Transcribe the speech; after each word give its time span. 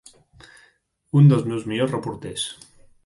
Un 1.21 1.29
dels 1.33 1.45
meus 1.51 1.67
millors 1.73 1.93
reporters. 1.97 2.47